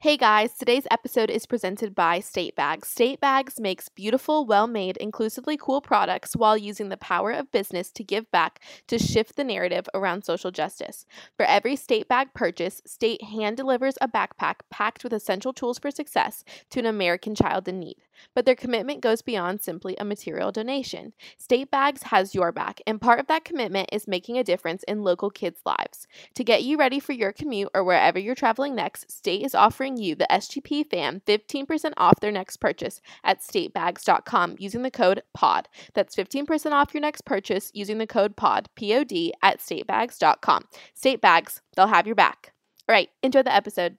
[0.00, 2.86] Hey guys, today's episode is presented by State Bags.
[2.86, 7.90] State Bags makes beautiful, well made, inclusively cool products while using the power of business
[7.90, 11.04] to give back to shift the narrative around social justice.
[11.36, 15.90] For every State Bag purchase, State hand delivers a backpack packed with essential tools for
[15.90, 17.96] success to an American child in need.
[18.34, 21.12] But their commitment goes beyond simply a material donation.
[21.36, 25.02] State Bags has your back, and part of that commitment is making a difference in
[25.02, 26.06] local kids' lives.
[26.34, 29.96] To get you ready for your commute or wherever you're traveling next, State is offering
[29.96, 35.68] you, the SGP fam, 15% off their next purchase at statebags.com using the code POD.
[35.94, 40.64] That's 15% off your next purchase using the code POD, P O D, at statebags.com.
[40.94, 42.52] State Bags, they'll have your back.
[42.88, 43.98] All right, enjoy the episode.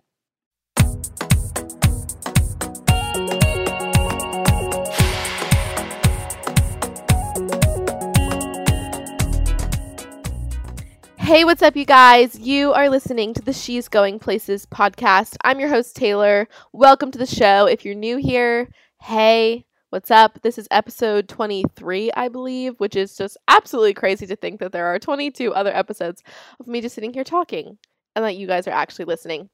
[11.29, 12.39] Hey, what's up, you guys?
[12.39, 15.37] You are listening to the She's Going Places podcast.
[15.43, 16.47] I'm your host, Taylor.
[16.73, 17.67] Welcome to the show.
[17.67, 18.67] If you're new here,
[19.03, 20.41] hey, what's up?
[20.41, 24.87] This is episode 23, I believe, which is just absolutely crazy to think that there
[24.87, 26.23] are 22 other episodes
[26.59, 27.77] of me just sitting here talking
[28.15, 29.51] and that you guys are actually listening.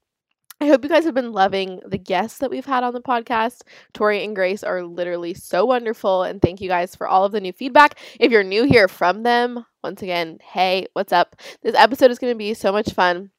[0.62, 3.64] I hope you guys have been loving the guests that we've had on the podcast.
[3.94, 7.42] Tori and Grace are literally so wonderful, and thank you guys for all of the
[7.42, 8.00] new feedback.
[8.18, 11.36] If you're new here from them, once again, hey, what's up?
[11.62, 13.30] This episode is going to be so much fun.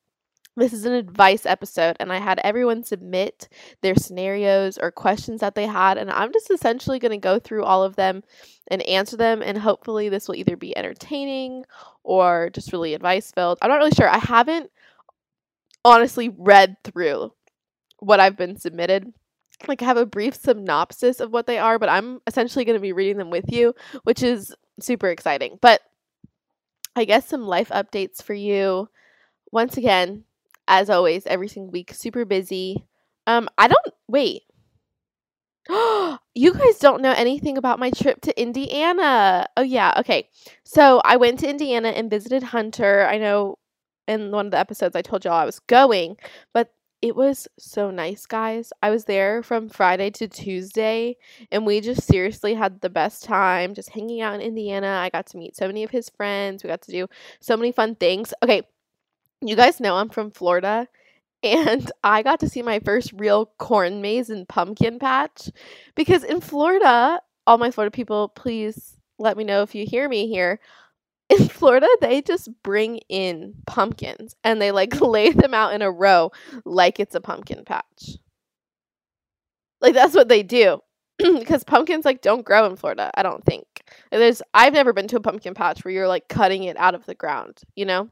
[0.56, 3.48] This is an advice episode, and I had everyone submit
[3.82, 7.64] their scenarios or questions that they had, and I'm just essentially going to go through
[7.64, 8.22] all of them
[8.68, 9.42] and answer them.
[9.42, 11.64] And hopefully, this will either be entertaining
[12.04, 13.58] or just really advice filled.
[13.60, 14.08] I'm not really sure.
[14.08, 14.70] I haven't
[15.84, 17.32] honestly read through
[17.98, 19.12] what I've been submitted.
[19.66, 22.80] Like, I have a brief synopsis of what they are, but I'm essentially going to
[22.80, 23.74] be reading them with you,
[24.04, 25.58] which is super exciting.
[25.60, 25.80] But
[26.96, 28.88] I guess some life updates for you.
[29.52, 30.24] Once again,
[30.66, 32.86] as always, every single week, super busy.
[33.26, 34.42] Um, I don't wait.
[36.34, 39.46] you guys don't know anything about my trip to Indiana.
[39.56, 40.28] Oh yeah, okay.
[40.64, 43.06] So I went to Indiana and visited Hunter.
[43.06, 43.58] I know
[44.08, 46.16] in one of the episodes I told y'all I was going,
[46.54, 48.72] but it was so nice, guys.
[48.82, 51.16] I was there from Friday to Tuesday,
[51.52, 55.00] and we just seriously had the best time just hanging out in Indiana.
[55.02, 56.64] I got to meet so many of his friends.
[56.64, 57.06] We got to do
[57.40, 58.32] so many fun things.
[58.42, 58.62] Okay,
[59.42, 60.88] you guys know I'm from Florida,
[61.42, 65.50] and I got to see my first real corn maze and pumpkin patch
[65.94, 70.28] because in Florida, all my Florida people, please let me know if you hear me
[70.28, 70.60] here
[71.28, 75.90] in Florida, they just bring in pumpkins and they like lay them out in a
[75.90, 76.30] row
[76.64, 78.16] like it's a pumpkin patch.
[79.80, 80.80] Like that's what they do.
[81.18, 83.66] because pumpkins like don't grow in Florida, I don't think.
[84.10, 87.06] There's I've never been to a pumpkin patch where you're like cutting it out of
[87.06, 88.10] the ground, you know?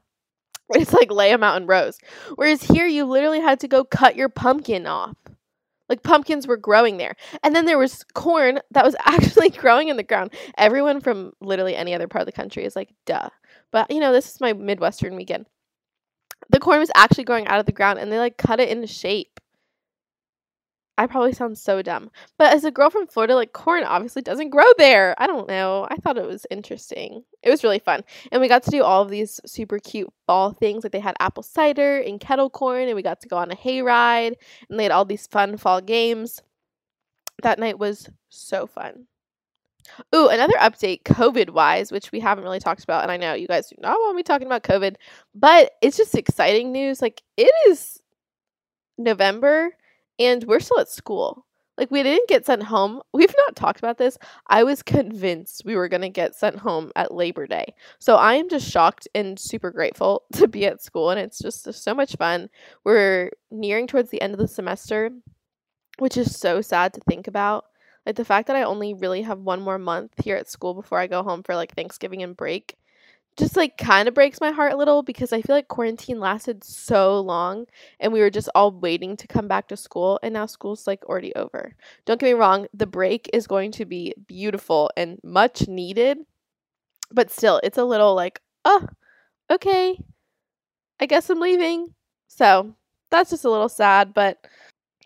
[0.71, 1.99] It's like lay them out in rows.
[2.35, 5.15] Whereas here you literally had to go cut your pumpkin off.
[5.89, 7.15] Like pumpkins were growing there.
[7.43, 10.33] And then there was corn that was actually growing in the ground.
[10.57, 13.29] Everyone from literally any other part of the country is like, duh.
[13.71, 15.45] But you know, this is my Midwestern weekend.
[16.49, 18.87] The corn was actually growing out of the ground and they like cut it into
[18.87, 19.39] shape.
[20.97, 22.09] I probably sound so dumb.
[22.37, 25.13] But as a girl from Florida, like corn obviously doesn't grow there.
[25.17, 25.87] I don't know.
[25.89, 27.23] I thought it was interesting.
[27.43, 28.03] It was really fun.
[28.31, 30.83] And we got to do all of these super cute fall things.
[30.83, 33.55] Like they had apple cider and kettle corn, and we got to go on a
[33.55, 34.35] hayride,
[34.69, 36.41] and they had all these fun fall games.
[37.43, 39.07] That night was so fun.
[40.15, 43.03] Ooh, another update COVID wise, which we haven't really talked about.
[43.03, 44.95] And I know you guys do not want me talking about COVID,
[45.35, 47.01] but it's just exciting news.
[47.01, 48.01] Like it is
[48.97, 49.71] November
[50.19, 51.45] and we're still at school.
[51.77, 53.01] Like we didn't get sent home.
[53.13, 54.17] We've not talked about this.
[54.47, 57.73] I was convinced we were going to get sent home at Labor Day.
[57.99, 61.71] So I am just shocked and super grateful to be at school and it's just
[61.73, 62.49] so much fun.
[62.83, 65.11] We're nearing towards the end of the semester,
[65.99, 67.65] which is so sad to think about.
[68.05, 70.99] Like the fact that I only really have one more month here at school before
[70.99, 72.75] I go home for like Thanksgiving and break
[73.37, 76.63] just like kind of breaks my heart a little because I feel like quarantine lasted
[76.63, 77.65] so long
[77.99, 81.03] and we were just all waiting to come back to school and now school's like
[81.05, 81.75] already over.
[82.05, 86.19] Don't get me wrong, the break is going to be beautiful and much needed,
[87.11, 88.87] but still it's a little like, oh,
[89.51, 89.99] okay,
[90.99, 91.93] I guess I'm leaving.
[92.27, 92.73] So
[93.11, 94.45] that's just a little sad, but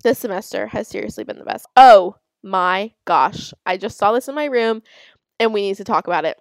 [0.03, 1.65] this semester has seriously been the best.
[1.75, 4.83] Oh my gosh, I just saw this in my room
[5.39, 6.37] and we need to talk about it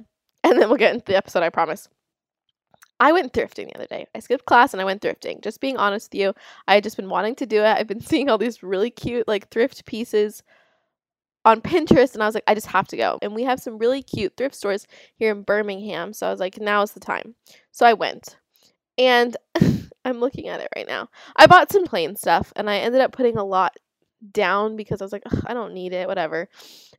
[0.48, 1.88] and then we'll get into the episode, I promise.
[3.00, 4.06] I went thrifting the other day.
[4.14, 5.40] I skipped class and I went thrifting.
[5.42, 6.34] Just being honest with you,
[6.66, 7.76] I had just been wanting to do it.
[7.76, 10.42] I've been seeing all these really cute like thrift pieces
[11.44, 13.18] on Pinterest and I was like, I just have to go.
[13.22, 14.86] And we have some really cute thrift stores
[15.16, 16.12] here in Birmingham.
[16.12, 17.34] So I was like, now is the time.
[17.70, 18.36] So I went.
[18.96, 19.36] And
[20.04, 21.08] I'm looking at it right now.
[21.36, 23.76] I bought some plain stuff and I ended up putting a lot
[24.32, 26.48] down because I was like, I don't need it, whatever.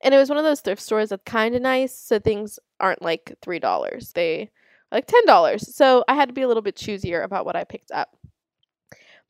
[0.01, 3.01] And it was one of those thrift stores that's kind of nice, so things aren't
[3.01, 4.13] like $3.
[4.13, 4.51] They
[4.91, 5.59] like $10.
[5.59, 8.15] So I had to be a little bit choosier about what I picked up.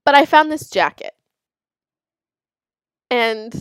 [0.06, 1.14] But I found this jacket.
[3.12, 3.54] And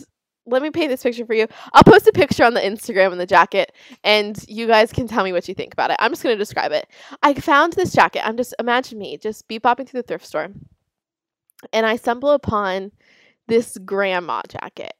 [0.45, 1.47] let me paint this picture for you.
[1.73, 3.71] I'll post a picture on the Instagram of the jacket,
[4.03, 5.97] and you guys can tell me what you think about it.
[5.99, 6.87] I'm just going to describe it.
[7.21, 8.27] I found this jacket.
[8.27, 10.49] I'm just, imagine me just beep bopping through the thrift store,
[11.73, 12.91] and I stumble upon
[13.49, 14.93] this grandma jacket.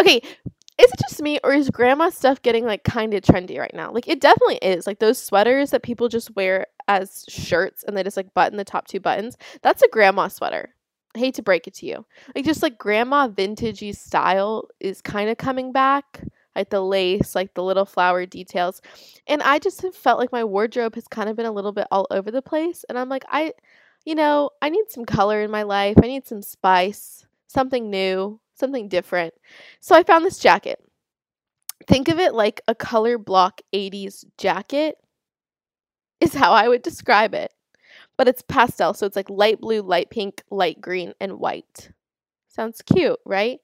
[0.00, 3.74] Okay, is it just me, or is grandma stuff getting like kind of trendy right
[3.74, 3.92] now?
[3.92, 4.86] Like, it definitely is.
[4.86, 8.64] Like, those sweaters that people just wear as shirts and they just like button the
[8.64, 10.74] top two buttons, that's a grandma sweater.
[11.14, 12.04] I hate to break it to you.
[12.34, 16.22] Like just like grandma vintagey style is kind of coming back.
[16.54, 18.80] Like the lace, like the little flower details.
[19.26, 21.86] And I just have felt like my wardrobe has kind of been a little bit
[21.90, 22.84] all over the place.
[22.88, 23.52] And I'm like, I,
[24.06, 25.96] you know, I need some color in my life.
[26.02, 27.25] I need some spice,
[27.56, 29.34] something new, something different.
[29.80, 30.78] So I found this jacket.
[31.88, 34.96] Think of it like a color block 80s jacket,
[36.20, 37.52] is how I would describe it
[38.16, 41.90] but it's pastel, so it's like light blue, light pink, light green, and white.
[42.48, 43.60] Sounds cute, right?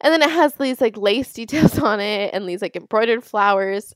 [0.00, 3.94] And then it has these like lace details on it and these like embroidered flowers.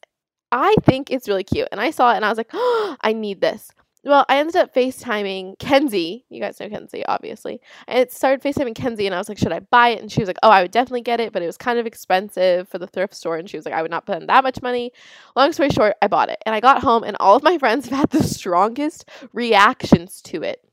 [0.51, 1.69] I think it's really cute.
[1.73, 3.71] And I saw it and I was like, oh, I need this
[4.05, 6.25] well, I ended up FaceTiming Kenzie.
[6.29, 7.61] You guys know Kenzie, obviously.
[7.87, 10.01] And it started FaceTiming Kenzie and I was like, should I buy it?
[10.01, 11.87] And she was like, oh, I would definitely get it, but it was kind of
[11.87, 13.37] expensive for the thrift store.
[13.37, 14.93] And she was like, I would not spend that much money.
[15.37, 16.39] Long story short, I bought it.
[16.45, 20.43] And I got home and all of my friends have had the strongest reactions to
[20.43, 20.65] it.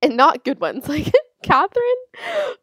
[0.00, 0.88] And not good ones.
[0.96, 1.82] Like, Catherine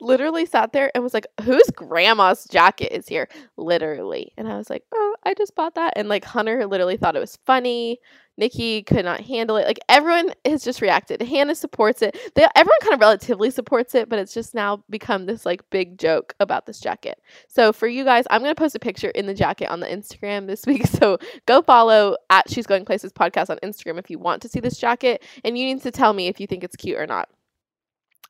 [0.01, 3.29] literally sat there and was like, Whose grandma's jacket is here?
[3.55, 4.33] Literally.
[4.37, 5.93] And I was like, Oh, I just bought that.
[5.95, 7.99] And like Hunter literally thought it was funny.
[8.37, 9.67] Nikki could not handle it.
[9.67, 11.21] Like everyone has just reacted.
[11.21, 12.17] Hannah supports it.
[12.35, 15.97] They, everyone kind of relatively supports it, but it's just now become this like big
[15.99, 17.19] joke about this jacket.
[17.47, 20.47] So for you guys, I'm gonna post a picture in the jacket on the Instagram
[20.47, 20.83] this week.
[21.03, 24.59] So go follow at She's Going Places podcast on Instagram if you want to see
[24.59, 27.29] this jacket, and you need to tell me if you think it's cute or not.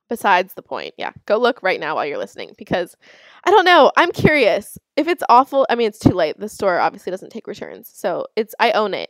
[0.09, 2.95] Besides the point, yeah, go look right now while you're listening because
[3.43, 3.91] I don't know.
[3.95, 5.65] I'm curious if it's awful.
[5.69, 6.39] I mean, it's too late.
[6.39, 9.09] The store obviously doesn't take returns, so it's I own it.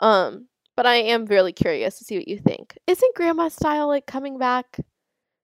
[0.00, 2.78] Um, but I am really curious to see what you think.
[2.86, 4.78] Isn't grandma style like coming back?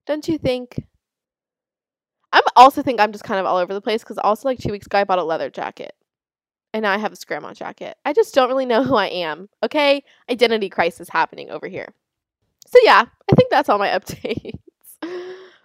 [0.06, 0.77] Don't you think?
[2.33, 4.73] I'm also think I'm just kind of all over the place because also like two
[4.73, 5.93] weeks ago I bought a leather jacket.
[6.73, 7.97] And now I have this grandma jacket.
[8.05, 9.49] I just don't really know who I am.
[9.62, 10.03] Okay?
[10.31, 11.95] Identity crisis happening over here.
[12.67, 14.59] So yeah, I think that's all my updates.
[15.03, 15.11] all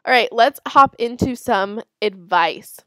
[0.07, 2.79] right, let's hop into some advice.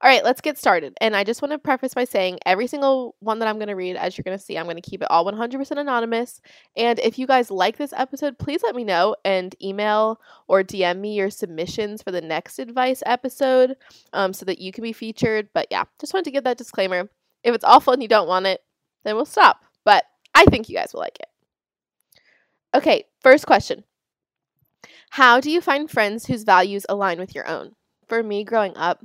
[0.00, 0.94] All right, let's get started.
[1.00, 3.74] And I just want to preface by saying every single one that I'm going to
[3.74, 6.40] read, as you're going to see, I'm going to keep it all 100% anonymous.
[6.76, 10.98] And if you guys like this episode, please let me know and email or DM
[10.98, 13.76] me your submissions for the next advice episode
[14.12, 15.48] um, so that you can be featured.
[15.54, 17.08] But yeah, just wanted to give that disclaimer.
[17.44, 18.62] If it's awful and you don't want it,
[19.04, 19.64] then we'll stop.
[19.84, 20.04] But
[20.34, 21.28] I think you guys will like it.
[22.74, 23.84] Okay, first question
[25.10, 27.72] How do you find friends whose values align with your own?
[28.08, 29.04] For me, growing up,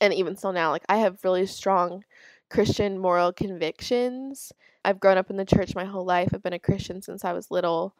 [0.00, 2.04] and even still now, like I have really strong
[2.50, 4.52] Christian moral convictions.
[4.84, 6.30] I've grown up in the church my whole life.
[6.32, 7.94] I've been a Christian since I was little.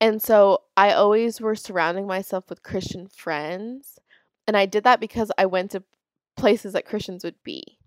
[0.00, 3.98] And so I always were surrounding myself with Christian friends.
[4.46, 5.82] And I did that because I went to
[6.36, 7.78] places that Christians would be.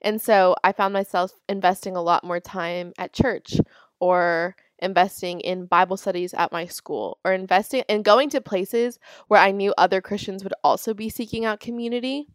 [0.00, 3.56] And so I found myself investing a lot more time at church
[4.00, 9.40] or investing in Bible studies at my school or investing and going to places where
[9.40, 12.28] I knew other Christians would also be seeking out community.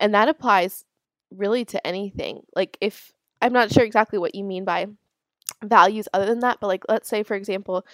[0.00, 0.84] And that applies
[1.30, 2.42] really to anything.
[2.56, 4.86] Like, if I'm not sure exactly what you mean by
[5.62, 7.86] values other than that, but like, let's say, for example,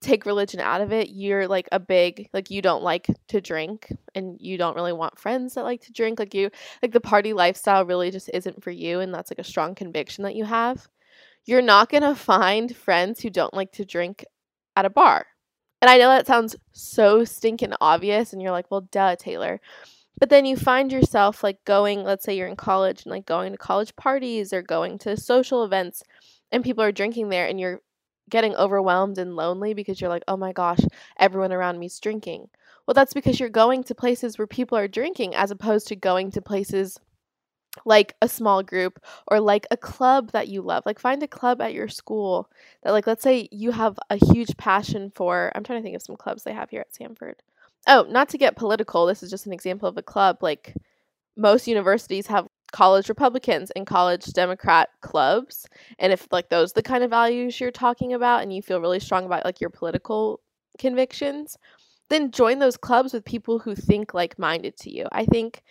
[0.00, 3.92] take religion out of it, you're like a big, like, you don't like to drink
[4.14, 6.18] and you don't really want friends that like to drink.
[6.18, 6.50] Like, you,
[6.82, 9.00] like, the party lifestyle really just isn't for you.
[9.00, 10.88] And that's like a strong conviction that you have.
[11.46, 14.24] You're not going to find friends who don't like to drink
[14.76, 15.26] at a bar.
[15.82, 19.60] And I know that sounds so stinking obvious, and you're like, well, duh, Taylor.
[20.20, 23.52] But then you find yourself like going, let's say you're in college and like going
[23.52, 26.02] to college parties or going to social events
[26.52, 27.80] and people are drinking there and you're
[28.28, 30.80] getting overwhelmed and lonely because you're like, oh my gosh,
[31.18, 32.48] everyone around me's drinking.
[32.86, 36.30] Well, that's because you're going to places where people are drinking as opposed to going
[36.32, 36.98] to places
[37.84, 40.84] like a small group or like a club that you love.
[40.84, 42.50] Like find a club at your school
[42.82, 45.50] that like let's say you have a huge passion for.
[45.54, 47.34] I'm trying to think of some clubs they have here at Samford
[47.86, 50.38] oh, not to get political, this is just an example of a club.
[50.40, 50.74] Like
[51.36, 55.66] most universities have college Republicans and college Democrat clubs.
[55.98, 59.00] And if like those the kind of values you're talking about and you feel really
[59.00, 60.40] strong about like your political
[60.78, 61.56] convictions,
[62.08, 65.06] then join those clubs with people who think like minded to you.
[65.12, 65.62] I think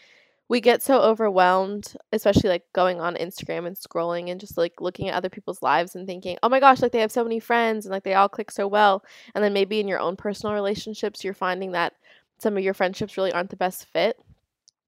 [0.50, 5.08] we get so overwhelmed, especially like going on Instagram and scrolling and just like looking
[5.08, 7.86] at other people's lives and thinking, oh my gosh, like they have so many friends
[7.86, 9.04] and like they all click so well.
[9.36, 11.94] And then maybe in your own personal relationships, you're finding that
[12.40, 14.18] some of your friendships really aren't the best fit.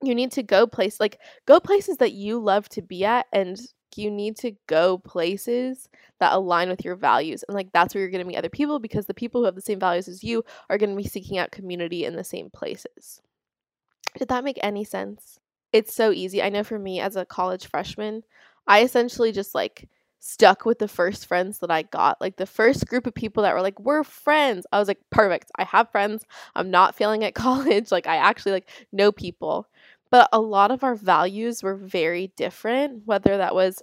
[0.01, 3.62] You need to go place like go places that you love to be at and
[3.96, 5.89] you need to go places
[6.20, 7.44] that align with your values.
[7.48, 9.56] And like that's where you're going to meet other people because the people who have
[9.56, 12.50] the same values as you are going to be seeking out community in the same
[12.50, 13.22] places.
[14.18, 15.41] Did that make any sense?
[15.74, 16.42] It's so easy.
[16.42, 18.24] I know for me as a college freshman,
[18.68, 19.88] I essentially just like
[20.20, 22.22] stuck with the first friends that I got.
[22.22, 24.66] Like the first group of people that were like, we're friends.
[24.72, 25.51] I was like, perfect.
[25.58, 26.25] I have friends.
[26.56, 27.92] I'm not failing at college.
[27.92, 29.68] Like I actually like know people.
[30.12, 33.82] But a lot of our values were very different, whether that was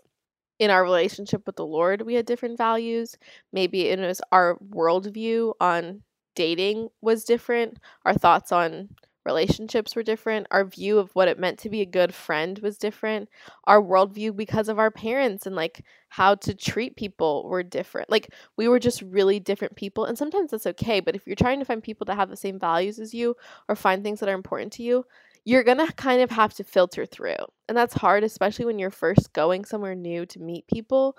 [0.59, 3.17] in our relationship with the Lord, we had different values.
[3.53, 6.03] Maybe it was our worldview on
[6.35, 7.79] dating was different.
[8.05, 8.91] Our thoughts on
[9.29, 10.47] relationships were different.
[10.51, 13.29] Our view of what it meant to be a good friend was different.
[13.65, 18.11] Our worldview, because of our parents and like how to treat people, were different.
[18.11, 20.07] Like we were just really different people.
[20.07, 21.01] And sometimes that's okay.
[21.01, 23.37] But if you're trying to find people that have the same values as you
[23.69, 25.05] or find things that are important to you,
[25.45, 27.37] you're going to kind of have to filter through.
[27.69, 31.17] And that's hard, especially when you're first going somewhere new to meet people.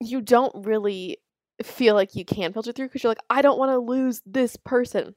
[0.00, 1.18] You don't really
[1.62, 4.56] feel like you can filter through because you're like, I don't want to lose this
[4.56, 5.14] person.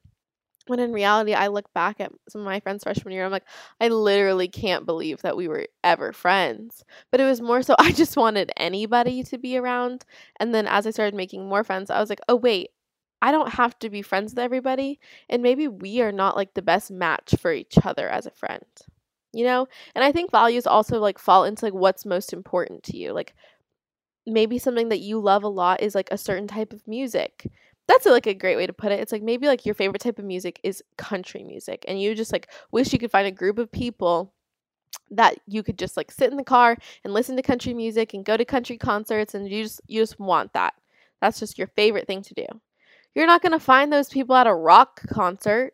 [0.68, 3.46] When in reality, I look back at some of my friends freshman year, I'm like,
[3.80, 6.84] I literally can't believe that we were ever friends.
[7.12, 10.06] But it was more so I just wanted anybody to be around.
[10.40, 12.70] And then as I started making more friends, I was like, oh, wait,
[13.22, 15.00] I don't have to be friends with everybody.
[15.30, 18.66] And maybe we are not like the best match for each other as a friend,
[19.34, 19.68] you know?
[19.96, 23.14] And I think values also like fall into like what's most important to you.
[23.14, 23.36] Like
[24.26, 27.48] maybe something that you love a lot is like a certain type of music
[27.88, 29.00] that's a, like a great way to put it.
[29.00, 32.32] It's like maybe like your favorite type of music is country music and you just
[32.32, 34.34] like wish you could find a group of people
[35.12, 38.26] that you could just like sit in the car and listen to country music and
[38.26, 40.74] go to country concerts and you just you just want that.
[41.22, 42.46] That's just your favorite thing to do.
[43.14, 45.74] You're not to find those people at a rock concert.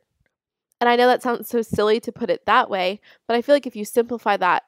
[0.79, 3.55] And I know that sounds so silly to put it that way, but I feel
[3.55, 4.63] like if you simplify that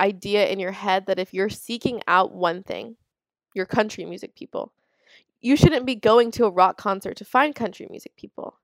[0.00, 2.96] idea in your head that if you're seeking out one thing,
[3.54, 4.72] your country music people,
[5.40, 8.58] you shouldn't be going to a rock concert to find country music people.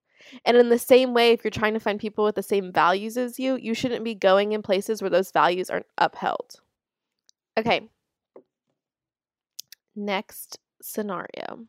[0.44, 3.16] And in the same way, if you're trying to find people with the same values
[3.16, 6.56] as you, you shouldn't be going in places where those values aren't upheld.
[7.56, 7.88] Okay.
[9.94, 11.66] Next scenario.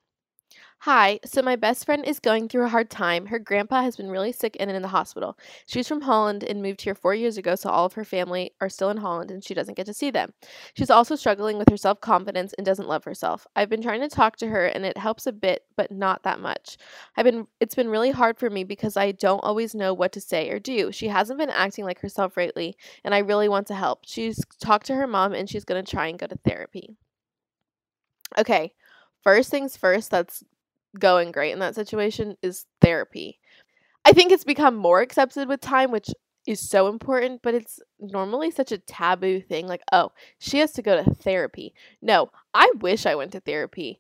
[0.82, 3.26] Hi, so my best friend is going through a hard time.
[3.26, 5.38] Her grandpa has been really sick and in the hospital.
[5.66, 8.70] She's from Holland and moved here four years ago, so all of her family are
[8.70, 10.34] still in Holland and she doesn't get to see them.
[10.76, 13.46] She's also struggling with her self confidence and doesn't love herself.
[13.56, 16.40] I've been trying to talk to her and it helps a bit, but not that
[16.40, 16.78] much.
[17.18, 20.22] I've been it's been really hard for me because I don't always know what to
[20.22, 20.92] say or do.
[20.92, 24.02] She hasn't been acting like herself lately, and I really want to help.
[24.06, 26.96] She's talked to her mom and she's gonna try and go to therapy.
[28.38, 28.74] Okay.
[29.24, 30.44] First things first, that's
[30.98, 33.40] going great in that situation is therapy.
[34.06, 36.10] I think it's become more accepted with time, which
[36.48, 39.68] is so important, but it's normally such a taboo thing.
[39.68, 41.74] Like, oh, she has to go to therapy.
[42.02, 44.00] No, I wish I went to therapy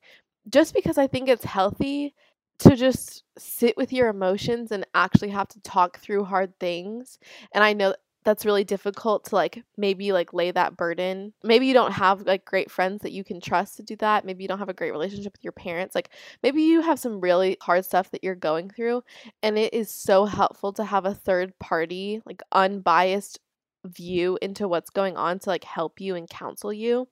[0.50, 2.16] just because I think it's healthy
[2.60, 7.20] to just sit with your emotions and actually have to talk through hard things.
[7.54, 7.94] And I know
[8.28, 11.32] that's really difficult to like maybe like lay that burden.
[11.46, 14.26] Maybe you don't have like great friends that you can trust to do that.
[14.26, 15.96] Maybe you don't have a great relationship with your parents.
[15.96, 16.10] Like
[16.44, 19.02] maybe you have some really hard stuff that you're going through
[19.42, 23.40] and it is so helpful to have a third party, like unbiased
[23.86, 27.08] view into what's going on to like help you and counsel you.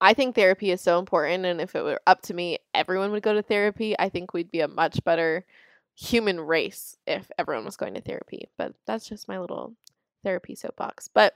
[0.00, 3.22] I think therapy is so important and if it were up to me, everyone would
[3.22, 3.96] go to therapy.
[3.96, 5.44] I think we'd be a much better
[5.94, 8.48] human race if everyone was going to therapy.
[8.58, 9.76] But that's just my little
[10.22, 11.08] therapy soapbox.
[11.08, 11.34] But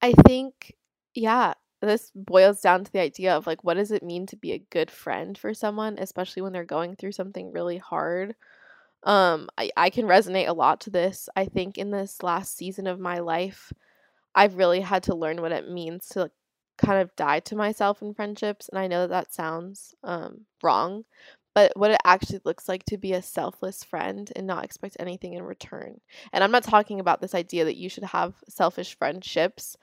[0.00, 0.74] I think,
[1.14, 4.52] yeah, this boils down to the idea of like, what does it mean to be
[4.52, 8.34] a good friend for someone, especially when they're going through something really hard?
[9.04, 11.28] Um, I, I can resonate a lot to this.
[11.34, 13.72] I think in this last season of my life,
[14.34, 16.30] I've really had to learn what it means to
[16.78, 18.68] kind of die to myself in friendships.
[18.68, 21.04] And I know that that sounds um, wrong,
[21.54, 25.34] but what it actually looks like to be a selfless friend and not expect anything
[25.34, 26.00] in return.
[26.32, 29.76] And I'm not talking about this idea that you should have selfish friendships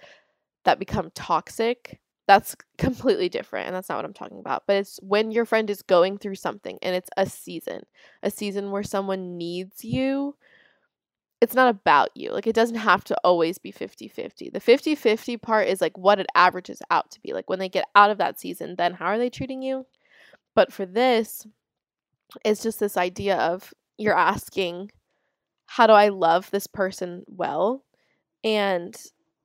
[0.65, 1.99] that become toxic.
[2.27, 4.63] That's completely different, and that's not what I'm talking about.
[4.67, 7.83] But it's when your friend is going through something and it's a season,
[8.23, 10.35] a season where someone needs you
[11.41, 12.31] it's not about you.
[12.31, 14.51] Like it doesn't have to always be 50-50.
[14.51, 17.33] The 50-50 part is like what it averages out to be.
[17.33, 19.85] Like when they get out of that season, then how are they treating you?
[20.55, 21.47] But for this,
[22.45, 24.91] it's just this idea of you're asking,
[25.67, 27.83] how do I love this person well?
[28.43, 28.95] And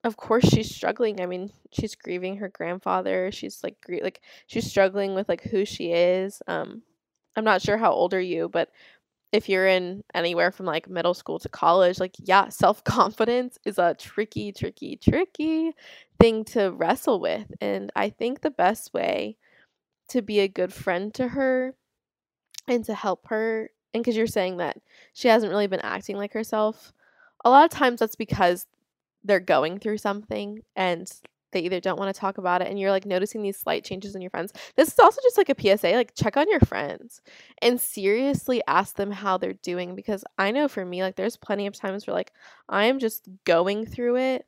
[0.05, 1.21] of course she's struggling.
[1.21, 3.31] I mean, she's grieving her grandfather.
[3.33, 6.43] She's like gr- like she's struggling with like who she is.
[6.47, 6.83] Um
[7.37, 8.71] I'm not sure how old are you, but
[9.33, 13.79] if you're in anywhere from like middle school to college, like, yeah, self confidence is
[13.79, 15.73] a tricky, tricky, tricky
[16.21, 17.47] thing to wrestle with.
[17.61, 19.37] And I think the best way
[20.09, 21.75] to be a good friend to her
[22.69, 24.79] and to help her, and because you're saying that
[25.13, 26.93] she hasn't really been acting like herself,
[27.45, 28.67] a lot of times that's because
[29.23, 31.11] they're going through something and
[31.55, 34.15] they either don't want to talk about it and you're like noticing these slight changes
[34.15, 34.53] in your friends.
[34.77, 37.23] This is also just like a PSA, like check on your friends
[37.63, 41.67] and seriously ask them how they're doing because I know for me like there's plenty
[41.67, 42.33] of times where like
[42.69, 44.47] I am just going through it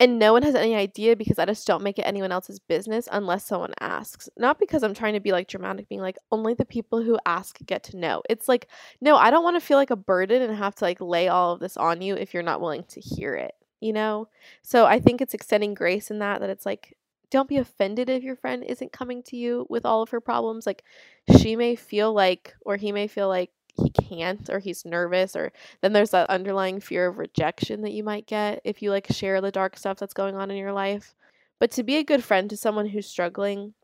[0.00, 3.08] and no one has any idea because I just don't make it anyone else's business
[3.12, 4.28] unless someone asks.
[4.36, 7.58] Not because I'm trying to be like dramatic, being like, only the people who ask
[7.66, 8.22] get to know.
[8.28, 8.68] It's like,
[9.00, 11.52] no, I don't want to feel like a burden and have to like lay all
[11.52, 14.28] of this on you if you're not willing to hear it you know?
[14.62, 16.96] So I think it's extending grace in that, that it's like,
[17.30, 20.66] don't be offended if your friend isn't coming to you with all of her problems.
[20.66, 20.84] Like,
[21.38, 25.52] she may feel like, or he may feel like he can't, or he's nervous, or
[25.80, 29.40] then there's that underlying fear of rejection that you might get if you like share
[29.40, 31.14] the dark stuff that's going on in your life.
[31.58, 33.74] But to be a good friend to someone who's struggling,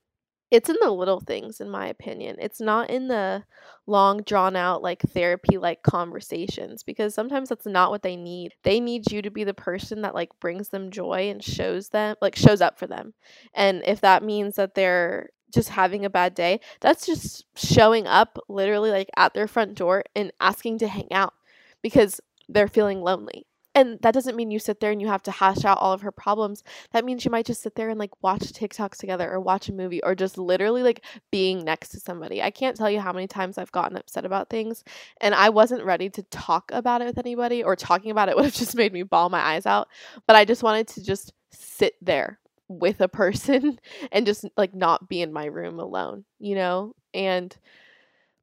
[0.50, 2.36] it's in the little things in my opinion.
[2.38, 3.44] It's not in the
[3.86, 8.52] long drawn out like therapy like conversations because sometimes that's not what they need.
[8.62, 12.16] They need you to be the person that like brings them joy and shows them
[12.22, 13.12] like shows up for them.
[13.54, 18.38] And if that means that they're just having a bad day that's just showing up
[18.48, 21.34] literally like at their front door and asking to hang out
[21.82, 25.30] because they're feeling lonely and that doesn't mean you sit there and you have to
[25.30, 26.64] hash out all of her problems.
[26.92, 29.72] That means you might just sit there and like watch TikToks together or watch a
[29.74, 32.42] movie or just literally like being next to somebody.
[32.42, 34.82] I can't tell you how many times I've gotten upset about things
[35.20, 38.46] and I wasn't ready to talk about it with anybody or talking about it would
[38.46, 39.88] have just made me bawl my eyes out.
[40.26, 43.78] But I just wanted to just sit there with a person
[44.12, 46.92] and just like not be in my room alone, you know?
[47.14, 47.56] And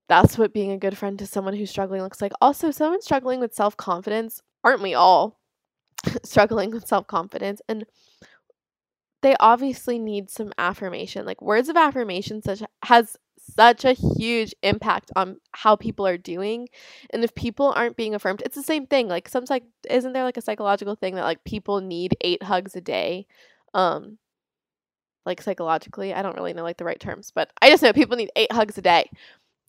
[0.10, 2.34] that's what being a good friend to someone who's struggling looks like.
[2.42, 5.40] Also, someone struggling with self confidence aren't we all
[6.24, 7.62] struggling with self confidence?
[7.70, 7.86] And
[9.22, 11.26] they obviously need some affirmation.
[11.26, 16.68] Like words of affirmation such has such a huge impact on how people are doing.
[17.10, 19.08] And if people aren't being affirmed, it's the same thing.
[19.08, 22.76] Like some like isn't there like a psychological thing that like people need eight hugs
[22.76, 23.26] a day?
[23.74, 24.18] Um
[25.26, 26.14] like psychologically.
[26.14, 28.52] I don't really know like the right terms, but I just know people need eight
[28.52, 29.10] hugs a day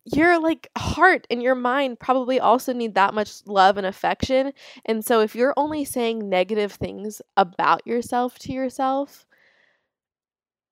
[0.05, 4.53] your like heart and your mind probably also need that much love and affection.
[4.85, 9.25] And so if you're only saying negative things about yourself to yourself,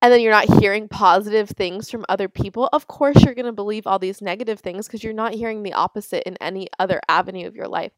[0.01, 3.53] and then you're not hearing positive things from other people, of course you're going to
[3.53, 7.47] believe all these negative things because you're not hearing the opposite in any other avenue
[7.47, 7.93] of your life.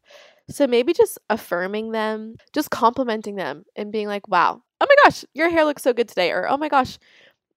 [0.48, 5.24] So maybe just affirming them, just complimenting them and being like, wow, oh my gosh,
[5.34, 6.30] your hair looks so good today.
[6.30, 6.98] Or, oh my gosh,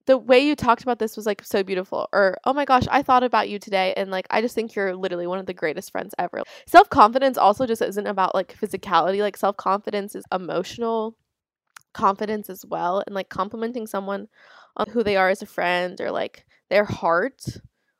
[0.09, 3.03] the way you talked about this was like so beautiful or oh my gosh i
[3.03, 5.91] thought about you today and like i just think you're literally one of the greatest
[5.91, 11.15] friends ever self-confidence also just isn't about like physicality like self-confidence is emotional
[11.93, 14.27] confidence as well and like complimenting someone
[14.77, 17.43] on who they are as a friend or like their heart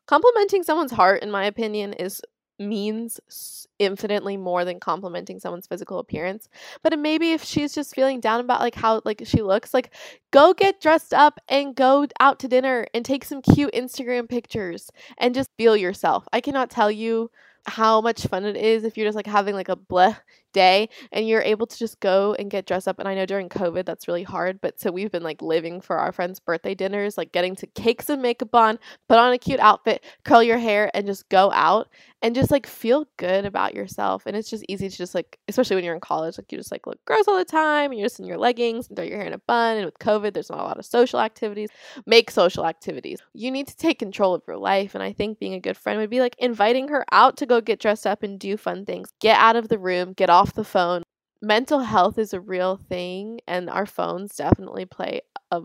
[0.08, 2.22] complimenting someone's heart in my opinion is
[2.60, 6.50] means infinitely more than complimenting someone's physical appearance.
[6.84, 9.94] But maybe if she's just feeling down about like how like she looks, like
[10.32, 14.92] go get dressed up and go out to dinner and take some cute Instagram pictures
[15.18, 16.28] and just feel yourself.
[16.34, 17.32] I cannot tell you
[17.66, 20.18] how much fun it is if you're just like having like a bleh
[20.54, 23.00] day and you're able to just go and get dressed up.
[23.00, 25.98] And I know during COVID that's really hard, but so we've been like living for
[25.98, 29.60] our friends' birthday dinners, like getting to cake some makeup on, put on a cute
[29.60, 31.90] outfit, curl your hair, and just go out
[32.22, 34.24] and just like feel good about yourself.
[34.26, 36.72] And it's just easy to just like, especially when you're in college, like you just
[36.72, 39.18] like look gross all the time and you're just in your leggings and throw your
[39.18, 39.78] hair in a bun.
[39.78, 41.70] And with COVID, there's not a lot of social activities.
[42.06, 43.20] Make social activities.
[43.34, 44.96] You need to take control of your life.
[44.96, 47.62] And I think being a good friend would be like inviting her out to go
[47.62, 49.12] get dressed up and do fun things.
[49.22, 51.04] Get out of the room, get off the phone.
[51.42, 55.22] Mental health is a real thing, and our phones definitely play
[55.52, 55.62] a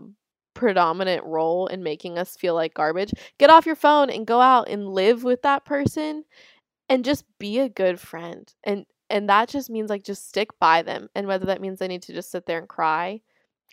[0.53, 3.11] predominant role in making us feel like garbage.
[3.37, 6.23] Get off your phone and go out and live with that person
[6.89, 8.53] and just be a good friend.
[8.63, 11.09] And and that just means like just stick by them.
[11.13, 13.21] And whether that means they need to just sit there and cry,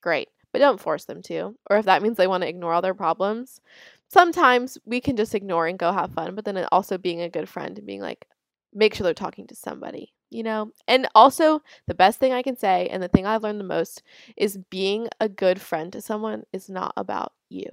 [0.03, 0.29] great.
[0.53, 1.57] But don't force them to.
[1.71, 3.61] Or if that means they want to ignore all their problems,
[4.09, 6.35] sometimes we can just ignore and go have fun.
[6.35, 8.27] But then also being a good friend and being like,
[8.75, 10.73] make sure they're talking to somebody, you know?
[10.89, 14.03] And also, the best thing I can say, and the thing I've learned the most,
[14.37, 17.67] is being a good friend to someone is not about you.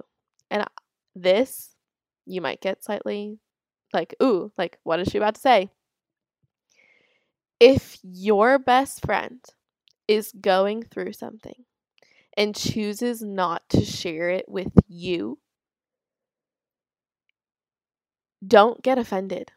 [0.50, 0.64] And
[1.14, 1.74] this,
[2.26, 3.38] you might get slightly
[3.92, 5.70] like, ooh, like, what is she about to say?
[7.58, 9.40] If your best friend
[10.08, 11.64] is going through something
[12.36, 15.38] and chooses not to share it with you,
[18.46, 19.52] don't get offended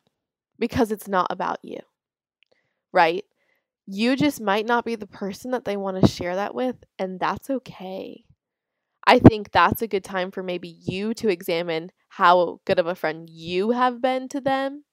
[0.59, 1.79] because it's not about you,
[2.93, 3.25] right?
[3.87, 7.19] You just might not be the person that they want to share that with, and
[7.19, 8.25] that's okay.
[9.05, 12.95] I think that's a good time for maybe you to examine how good of a
[12.95, 14.83] friend you have been to them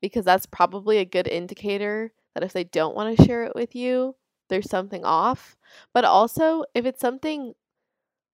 [0.00, 3.74] because that's probably a good indicator that if they don't want to share it with
[3.74, 4.14] you,
[4.48, 5.56] there's something off.
[5.92, 7.54] But also, if it's something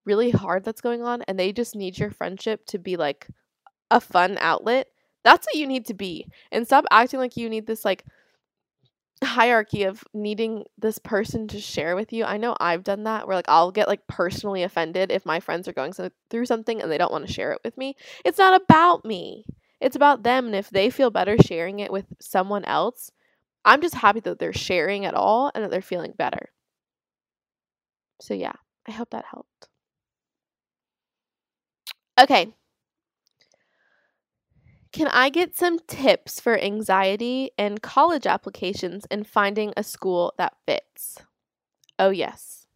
[0.04, 3.28] really hard that's going on and they just need your friendship to be like
[3.90, 4.88] a fun outlet,
[5.24, 6.28] that's what you need to be.
[6.52, 8.04] And stop acting like you need this like
[9.24, 12.24] hierarchy of needing this person to share with you.
[12.24, 15.68] I know I've done that where like I'll get like personally offended if my friends
[15.68, 15.92] are going
[16.30, 17.96] through something and they don't want to share it with me.
[18.24, 19.46] It's not about me.
[19.80, 23.10] It's about them and if they feel better sharing it with someone else,
[23.64, 26.50] I'm just happy that they're sharing at all and that they're feeling better.
[28.20, 28.54] So yeah,
[28.86, 29.68] I hope that helped.
[32.18, 32.54] Okay,
[34.94, 40.54] can I get some tips for anxiety and college applications and finding a school that
[40.68, 41.18] fits?
[41.98, 42.68] Oh, yes.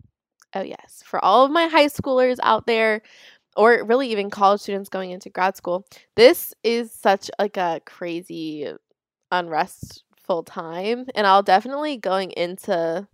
[0.52, 1.04] Oh, yes.
[1.06, 3.02] For all of my high schoolers out there,
[3.56, 8.68] or really even college students going into grad school, this is such like a crazy,
[9.30, 11.06] unrestful time.
[11.14, 13.06] And I'll definitely going into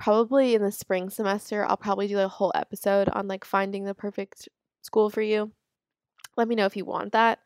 [0.00, 3.94] probably in the spring semester, I'll probably do a whole episode on like finding the
[3.94, 4.48] perfect
[4.82, 5.52] school for you.
[6.36, 7.38] Let me know if you want that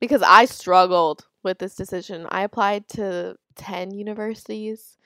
[0.00, 2.26] because I struggled with this decision.
[2.30, 4.96] I applied to 10 universities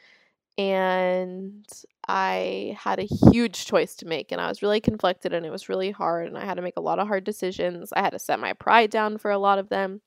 [0.59, 1.66] and
[2.09, 5.68] I had a huge choice to make and I was really conflicted and it was
[5.68, 7.92] really hard and I had to make a lot of hard decisions.
[7.94, 10.00] I had to set my pride down for a lot of them.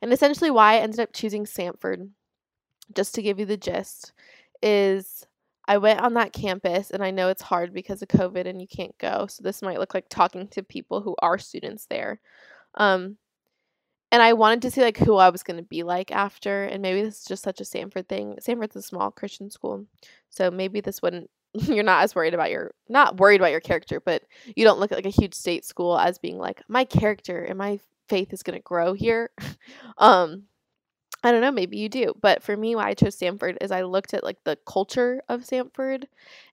[0.00, 2.08] And essentially why I ended up choosing Samford
[2.94, 4.12] just to give you the gist
[4.62, 5.26] is
[5.66, 8.66] I went on that campus and I know it's hard because of COVID and you
[8.66, 9.26] can't go.
[9.28, 12.20] So this might look like talking to people who are students there.
[12.74, 13.16] Um,
[14.14, 16.80] and I wanted to see like who I was going to be like after and
[16.80, 18.38] maybe this is just such a Samford thing.
[18.40, 19.86] Samford's a small Christian school.
[20.30, 23.98] So maybe this wouldn't you're not as worried about your not worried about your character,
[23.98, 24.22] but
[24.54, 27.58] you don't look at like a huge state school as being like my character and
[27.58, 29.30] my faith is going to grow here.
[29.98, 30.44] um
[31.24, 32.12] I don't know, maybe you do.
[32.20, 35.40] But for me, why I chose Samford is I looked at like the culture of
[35.40, 36.04] Samford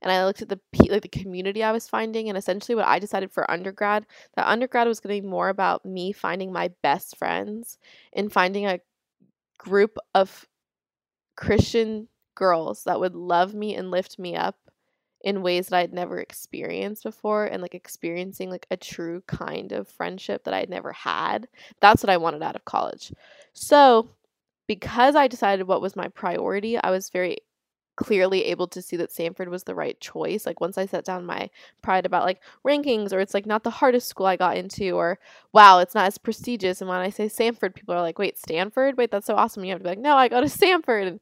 [0.02, 2.98] and I looked at the like the community I was finding and essentially what I
[2.98, 4.06] decided for undergrad,
[4.36, 7.78] that undergrad was going to be more about me finding my best friends
[8.14, 8.80] and finding a
[9.58, 10.48] group of
[11.36, 14.56] Christian girls that would love me and lift me up
[15.24, 19.88] in ways that I'd never experienced before and like experiencing like a true kind of
[19.88, 21.48] friendship that I'd never had.
[21.82, 23.14] That's what I wanted out of college.
[23.54, 24.10] So,
[24.72, 27.40] because I decided what was my priority, I was very
[27.98, 30.46] clearly able to see that Samford was the right choice.
[30.46, 31.50] Like once I set down my
[31.82, 35.20] pride about like rankings or it's like not the hardest school I got into or
[35.52, 36.80] wow, it's not as prestigious.
[36.80, 38.98] And when I say Samford, people are like, wait, Stanford?
[38.98, 39.66] Wait, that's so awesome.
[39.66, 41.06] You have to be like, no, I go to Samford.
[41.06, 41.20] And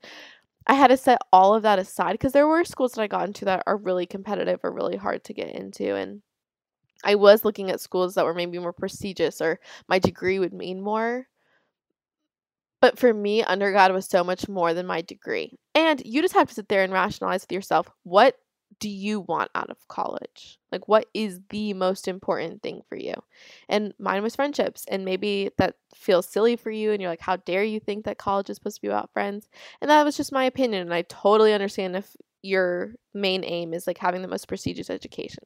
[0.67, 3.25] I had to set all of that aside because there were schools that I got
[3.25, 5.95] into that are really competitive or really hard to get into.
[5.95, 6.21] And
[7.03, 10.81] I was looking at schools that were maybe more prestigious or my degree would mean
[10.81, 11.25] more.
[12.81, 15.57] But for me, undergrad was so much more than my degree.
[15.75, 18.35] And you just have to sit there and rationalize with yourself what
[18.79, 20.59] do you want out of college?
[20.71, 23.13] Like, what is the most important thing for you?
[23.67, 24.85] And mine was friendships.
[24.87, 26.91] And maybe that feels silly for you.
[26.91, 29.49] And you're like, how dare you think that college is supposed to be about friends?
[29.81, 30.83] And that was just my opinion.
[30.83, 35.43] And I totally understand if your main aim is like having the most prestigious education.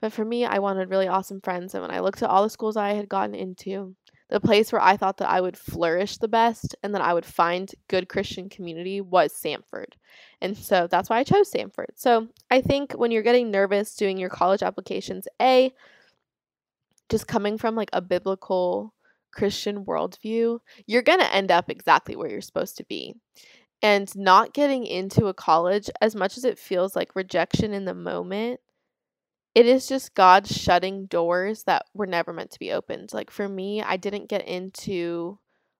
[0.00, 1.72] But for me, I wanted really awesome friends.
[1.72, 3.94] And when I looked at all the schools I had gotten into,
[4.34, 7.24] the place where I thought that I would flourish the best and that I would
[7.24, 9.92] find good Christian community was Samford.
[10.40, 11.92] And so that's why I chose Samford.
[11.94, 15.72] So I think when you're getting nervous doing your college applications, A,
[17.08, 18.92] just coming from like a biblical
[19.30, 23.14] Christian worldview, you're going to end up exactly where you're supposed to be.
[23.82, 27.94] And not getting into a college, as much as it feels like rejection in the
[27.94, 28.58] moment,
[29.54, 33.12] it is just God shutting doors that were never meant to be opened.
[33.12, 35.38] Like for me, I didn't get into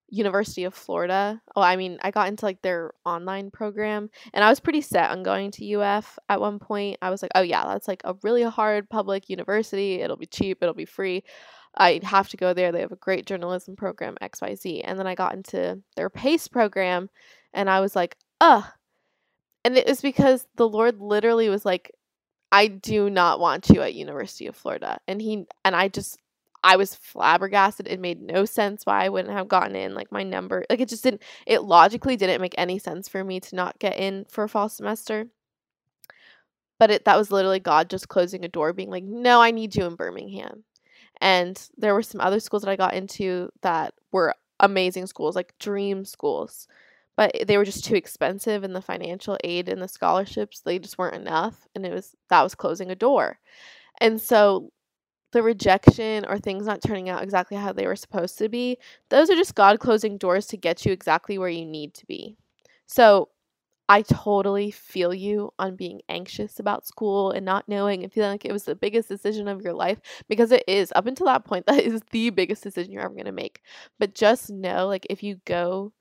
[0.08, 1.42] University of Florida.
[1.56, 5.10] Oh, I mean, I got into like their online program and I was pretty set
[5.10, 6.98] on going to UF at one point.
[7.02, 10.00] I was like, oh, yeah, that's like a really hard public university.
[10.00, 11.24] It'll be cheap, it'll be free.
[11.76, 12.70] I'd have to go there.
[12.70, 14.82] They have a great journalism program, XYZ.
[14.84, 17.10] And then I got into their PACE program
[17.52, 18.64] and I was like, ugh.
[19.64, 21.90] And it was because the Lord literally was like,
[22.54, 25.00] I do not want you at University of Florida.
[25.08, 26.18] And he and I just
[26.62, 27.88] I was flabbergasted.
[27.88, 29.92] It made no sense why I wouldn't have gotten in.
[29.94, 31.22] Like my number, like it just didn't.
[31.48, 34.68] It logically didn't make any sense for me to not get in for a fall
[34.68, 35.26] semester.
[36.78, 39.74] But it that was literally God just closing a door, being like, "No, I need
[39.76, 40.64] you in Birmingham."
[41.20, 45.58] And there were some other schools that I got into that were amazing schools, like
[45.58, 46.68] dream schools,
[47.16, 50.98] but they were just too expensive, and the financial aid and the scholarships they just
[50.98, 53.38] weren't enough, and it was that was closing a door.
[54.00, 54.70] And so
[55.32, 58.78] the rejection or things not turning out exactly how they were supposed to be,
[59.10, 62.36] those are just God closing doors to get you exactly where you need to be.
[62.86, 63.30] So
[63.88, 68.44] I totally feel you on being anxious about school and not knowing and feeling like
[68.46, 70.92] it was the biggest decision of your life because it is.
[70.96, 73.60] Up until that point, that is the biggest decision you're ever going to make.
[73.98, 75.92] But just know, like, if you go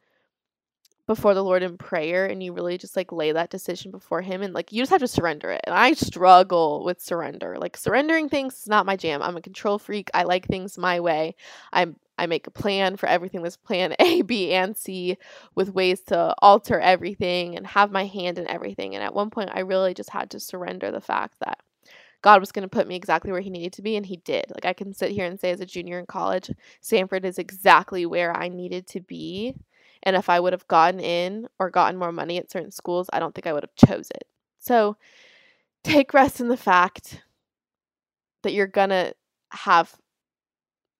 [1.05, 4.41] before the Lord in prayer and you really just like lay that decision before him
[4.41, 5.61] and like you just have to surrender it.
[5.65, 7.57] And I struggle with surrender.
[7.59, 9.21] Like surrendering things is not my jam.
[9.21, 10.09] I'm a control freak.
[10.13, 11.35] I like things my way.
[11.71, 13.41] I'm I make a plan for everything.
[13.41, 15.17] There's plan A, B, and C
[15.55, 18.95] with ways to alter everything and have my hand in everything.
[18.95, 21.59] And at one point I really just had to surrender the fact that
[22.21, 24.45] God was going to put me exactly where He needed to be, and He did.
[24.49, 26.49] Like, I can sit here and say, as a junior in college,
[26.81, 29.55] Samford is exactly where I needed to be
[30.03, 33.19] and if I would have gotten in or gotten more money at certain schools, I
[33.19, 34.27] don't think I would have chose it.
[34.59, 34.97] So
[35.83, 37.21] take rest in the fact
[38.43, 39.13] that you're to
[39.51, 39.95] have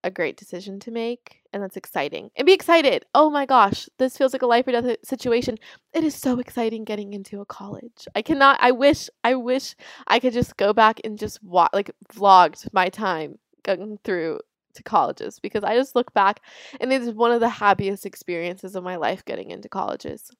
[0.04, 2.30] a great decision to make and that's exciting.
[2.36, 3.06] And be excited.
[3.16, 5.58] Oh my gosh this feels like a life or death situation.
[5.94, 8.08] It is so exciting getting into a college.
[8.16, 9.76] I cannot i wish i wish
[10.08, 14.40] i could just go back and just wa- like vlogged my time going through
[14.76, 16.42] to colleges because I just look back
[16.80, 20.32] and it is one of the happiest experiences of my life getting into colleges.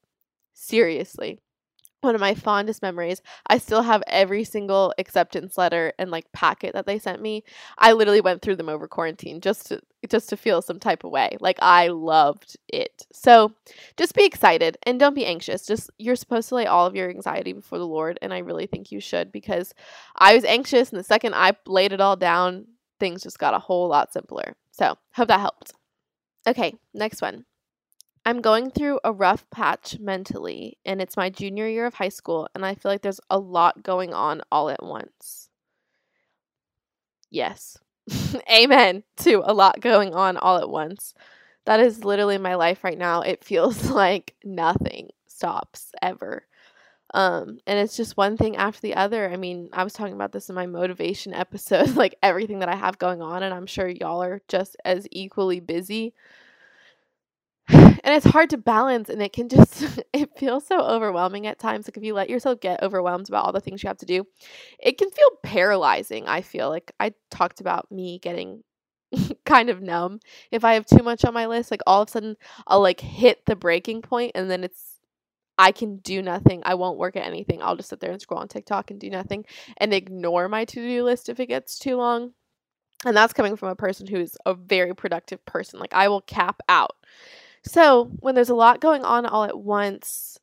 [0.54, 1.40] Seriously.
[2.02, 3.22] One of my fondest memories.
[3.48, 7.46] I still have every single acceptance letter and like packet that they sent me.
[7.78, 11.12] I literally went through them over quarantine just to just to feel some type of
[11.12, 11.38] way.
[11.40, 13.08] Like I loved it.
[13.14, 13.54] So,
[13.96, 15.66] just be excited and don't be anxious.
[15.66, 18.68] Just you're supposed to lay all of your anxiety before the Lord and I really
[18.68, 19.74] think you should because
[20.18, 22.66] I was anxious and the second I laid it all down,
[23.04, 24.56] things just got a whole lot simpler.
[24.72, 25.74] So, hope that helped.
[26.48, 27.46] Okay, next one.
[28.26, 32.48] I'm going through a rough patch mentally, and it's my junior year of high school,
[32.56, 35.50] and I feel like there's a lot going on all at once.
[37.32, 37.78] Yes.
[38.52, 41.14] Amen to a lot going on all at once.
[41.66, 43.22] That is literally my life right now.
[43.22, 46.46] It feels like nothing stops ever.
[47.14, 49.30] Um, and it's just one thing after the other.
[49.30, 52.76] I mean, I was talking about this in my motivation episode, like everything that I
[52.76, 56.14] have going on, and I'm sure y'all are just as equally busy.
[58.06, 61.88] And it's hard to balance, and it can just, it feels so overwhelming at times.
[61.88, 64.26] Like, if you let yourself get overwhelmed about all the things you have to do,
[64.80, 66.28] it can feel paralyzing.
[66.28, 68.64] I feel like I talked about me getting
[69.46, 70.20] kind of numb.
[70.52, 72.36] If I have too much on my list, like all of a sudden
[72.68, 74.93] I'll like hit the breaking point, and then it's
[75.58, 76.64] I can do nothing.
[76.66, 77.62] I won't work at anything.
[77.62, 79.46] I'll just sit there and scroll on TikTok and do nothing
[79.78, 82.34] and ignore my to do list if it gets too long.
[83.06, 85.80] And that's coming from a person who's a very productive person.
[85.80, 86.96] Like, I will cap out.
[87.66, 90.40] So, when there's a lot going on all at once,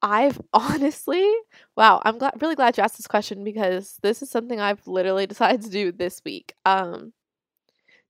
[0.00, 1.28] I've honestly,
[1.76, 5.62] wow, I'm really glad you asked this question because this is something I've literally decided
[5.62, 6.54] to do this week.
[6.64, 7.12] Um,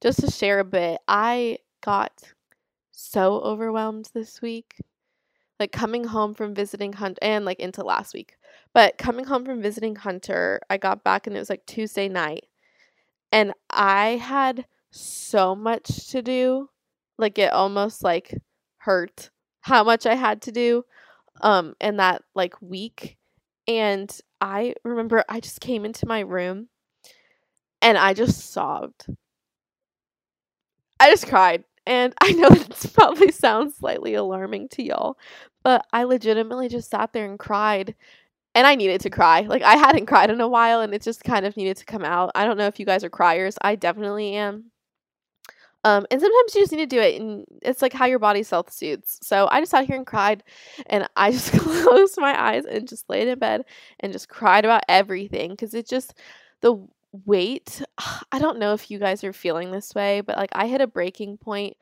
[0.02, 2.12] just to share a bit, I got
[2.92, 4.76] so overwhelmed this week
[5.64, 8.36] like coming home from visiting Hunter and like into last week.
[8.74, 12.44] But coming home from visiting Hunter, I got back and it was like Tuesday night.
[13.32, 16.68] And I had so much to do.
[17.16, 18.34] Like it almost like
[18.76, 19.30] hurt
[19.62, 20.84] how much I had to do
[21.40, 23.16] um in that like week.
[23.66, 26.68] And I remember I just came into my room
[27.80, 29.06] and I just sobbed.
[31.00, 31.64] I just cried.
[31.86, 35.16] And I know this probably sounds slightly alarming to y'all,
[35.64, 37.96] but I legitimately just sat there and cried.
[38.54, 39.40] And I needed to cry.
[39.40, 42.04] Like, I hadn't cried in a while, and it just kind of needed to come
[42.04, 42.30] out.
[42.36, 43.58] I don't know if you guys are criers.
[43.62, 44.70] I definitely am.
[45.84, 48.42] Um, and sometimes you just need to do it, and it's like how your body
[48.42, 49.18] self soothes.
[49.22, 50.42] So I just sat here and cried,
[50.86, 53.64] and I just closed my eyes and just laid in bed
[54.00, 56.14] and just cried about everything because it just
[56.60, 56.76] the
[57.26, 57.82] weight.
[58.32, 60.86] I don't know if you guys are feeling this way, but like I hit a
[60.86, 61.76] breaking point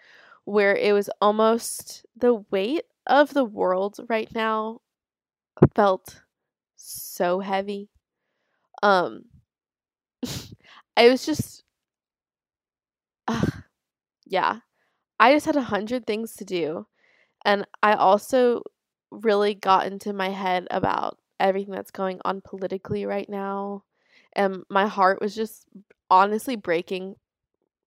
[0.45, 4.81] where it was almost the weight of the world right now
[5.75, 6.23] felt
[6.77, 7.91] so heavy.
[8.83, 9.27] Um
[10.97, 11.65] I was just
[13.29, 13.47] uh,
[14.27, 14.61] yeah.
[15.21, 16.87] I just had a hundred things to do.
[17.45, 18.63] And I also
[19.11, 23.85] really got into my head about everything that's going on politically right now.
[24.35, 25.67] And my heart was just
[26.11, 27.17] honestly breaking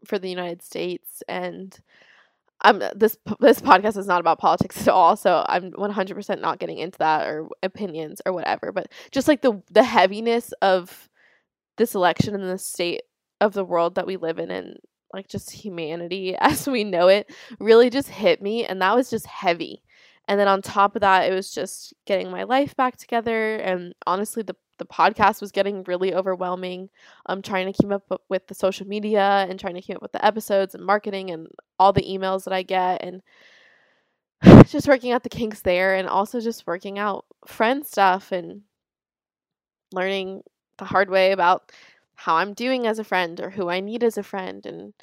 [0.06, 1.78] for the United States and
[2.62, 6.80] I'm this this podcast is not about politics at all, so I'm 100% not getting
[6.80, 11.10] into that or opinions or whatever, but just like the the heaviness of
[11.78, 13.02] this election and the state
[13.42, 14.78] of the world that we live in and
[15.14, 19.26] like just humanity as we know it really just hit me and that was just
[19.26, 19.82] heavy.
[20.28, 23.94] And then on top of that, it was just getting my life back together and
[24.08, 26.90] honestly the the podcast was getting really overwhelming.
[27.26, 30.12] Um, trying to keep up with the social media and trying to keep up with
[30.12, 31.48] the episodes and marketing and
[31.80, 33.22] all the emails that I get and
[34.68, 38.62] just working out the kinks there and also just working out friend stuff and
[39.92, 40.44] learning
[40.78, 41.72] the hard way about
[42.16, 44.94] how I'm doing as a friend or who I need as a friend and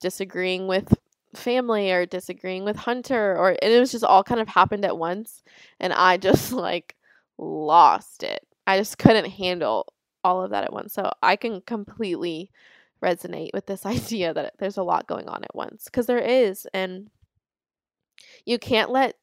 [0.00, 0.94] disagreeing with
[1.34, 4.98] family or disagreeing with Hunter or and it was just all kind of happened at
[4.98, 5.42] once
[5.78, 6.96] and I just like
[7.38, 8.44] lost it.
[8.70, 10.92] I just couldn't handle all of that at once.
[10.92, 12.50] So I can completely
[13.02, 16.66] resonate with this idea that there's a lot going on at once because there is
[16.72, 17.10] and
[18.44, 19.14] you can't let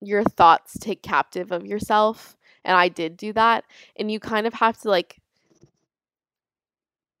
[0.00, 3.64] your thoughts take captive of yourself and I did do that
[3.96, 5.20] and you kind of have to like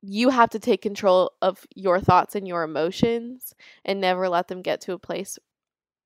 [0.02, 4.62] you have to take control of your thoughts and your emotions and never let them
[4.62, 5.38] get to a place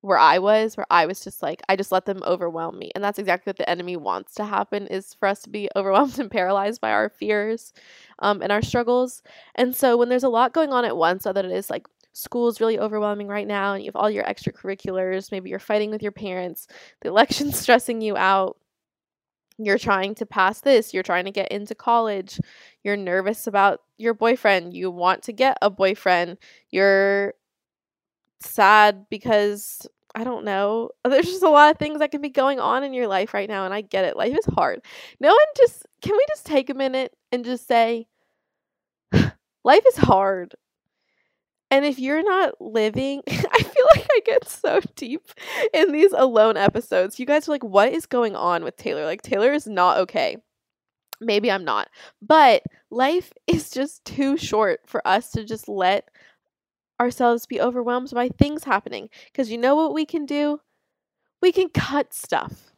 [0.04, 2.90] where I was, where I was just like, I just let them overwhelm me.
[2.94, 6.18] And that's exactly what the enemy wants to happen is for us to be overwhelmed
[6.18, 7.72] and paralyzed by our fears
[8.18, 9.22] um, and our struggles.
[9.54, 12.48] And so when there's a lot going on at once, whether it is like school
[12.48, 16.02] is really overwhelming right now and you have all your extracurriculars, maybe you're fighting with
[16.02, 16.66] your parents,
[17.00, 18.58] the election's stressing you out,
[19.56, 22.38] you're trying to pass this, you're trying to get into college,
[22.82, 26.36] you're nervous about your boyfriend, you want to get a boyfriend,
[26.70, 27.32] you're
[28.40, 30.90] sad because I don't know.
[31.04, 33.48] There's just a lot of things that can be going on in your life right
[33.48, 34.16] now and I get it.
[34.16, 34.80] Life is hard.
[35.20, 38.06] No one just can we just take a minute and just say
[39.64, 40.54] life is hard.
[41.70, 45.22] And if you're not living, I feel like I get so deep
[45.72, 47.18] in these alone episodes.
[47.18, 49.04] You guys are like, what is going on with Taylor?
[49.04, 50.36] Like, Taylor is not okay.
[51.20, 51.88] Maybe I'm not.
[52.22, 56.10] But life is just too short for us to just let
[57.00, 59.08] ourselves be overwhelmed by things happening.
[59.26, 60.60] Because you know what we can do?
[61.40, 62.72] We can cut stuff.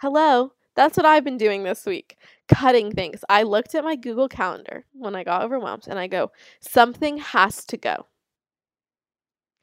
[0.00, 0.52] Hello?
[0.76, 2.16] That's what I've been doing this week
[2.48, 3.24] cutting things.
[3.28, 7.64] I looked at my Google Calendar when I got overwhelmed and I go, something has
[7.66, 8.06] to go.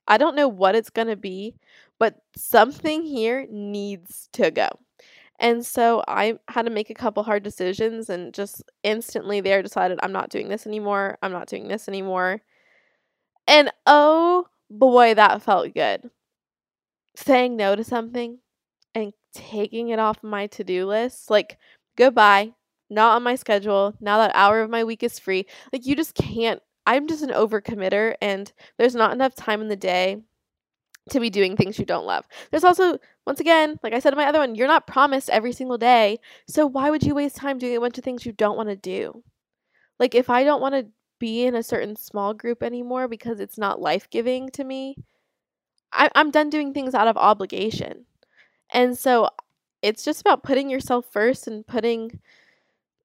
[0.08, 1.56] I don't know what it's going to be,
[2.00, 4.70] but something here needs to go.
[5.40, 10.00] And so I had to make a couple hard decisions and just instantly there decided
[10.02, 11.18] I'm not doing this anymore.
[11.22, 12.42] I'm not doing this anymore.
[13.48, 16.10] And oh boy, that felt good.
[17.16, 18.40] Saying no to something
[18.94, 21.30] and taking it off my to do list.
[21.30, 21.58] Like,
[21.96, 22.54] goodbye,
[22.90, 23.96] not on my schedule.
[24.00, 25.46] Now that hour of my week is free.
[25.72, 26.62] Like, you just can't.
[26.86, 30.22] I'm just an overcommitter, and there's not enough time in the day
[31.10, 32.26] to be doing things you don't love.
[32.50, 35.52] There's also, once again, like I said in my other one, you're not promised every
[35.52, 36.20] single day.
[36.48, 38.76] So why would you waste time doing a bunch of things you don't want to
[38.76, 39.24] do?
[40.00, 40.88] Like, if I don't want to
[41.20, 44.96] be in a certain small group anymore because it's not life giving to me,
[45.92, 48.06] I- I'm done doing things out of obligation.
[48.72, 49.30] And so
[49.82, 52.20] it's just about putting yourself first and putting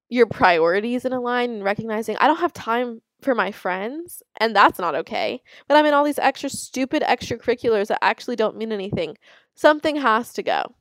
[0.09, 4.55] your priorities in a line and recognizing I don't have time for my friends and
[4.55, 5.43] that's not okay.
[5.69, 9.17] But I'm in all these extra stupid extracurriculars that actually don't mean anything.
[9.55, 10.75] Something has to go.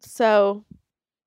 [0.00, 0.64] So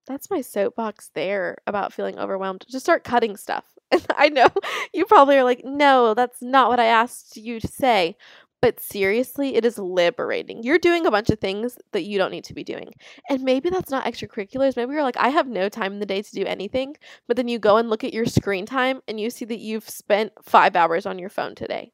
[0.08, 2.65] that's my soapbox there about feeling overwhelmed.
[2.69, 3.72] Just start cutting stuff.
[4.17, 4.47] I know
[4.93, 8.17] you probably are like, no, that's not what I asked you to say.
[8.62, 10.63] But seriously, it is liberating.
[10.63, 12.93] You're doing a bunch of things that you don't need to be doing.
[13.29, 14.77] And maybe that's not extracurriculars.
[14.77, 16.95] Maybe you're like, I have no time in the day to do anything.
[17.27, 19.89] But then you go and look at your screen time and you see that you've
[19.89, 21.91] spent five hours on your phone today.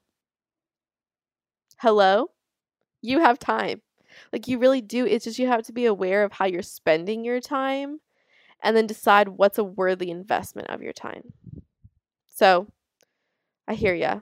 [1.80, 2.30] Hello?
[3.02, 3.82] You have time.
[4.32, 5.08] Like, you really do.
[5.08, 8.00] It's just you have to be aware of how you're spending your time
[8.62, 11.34] and then decide what's a worthy investment of your time.
[12.40, 12.68] So,
[13.68, 14.22] I hear ya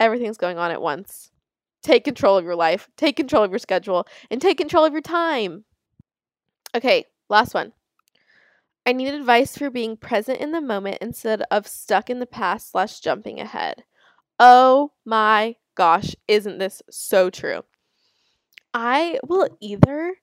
[0.00, 1.30] everything's going on at once.
[1.82, 5.02] Take control of your life, take control of your schedule, and take control of your
[5.02, 5.66] time.
[6.74, 7.74] Okay, last one.
[8.86, 12.70] I need advice for being present in the moment instead of stuck in the past
[12.70, 13.84] slash jumping ahead.
[14.38, 17.64] Oh my gosh, isn't this so true?
[18.72, 20.14] I will either